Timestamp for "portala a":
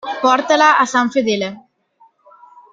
0.23-0.85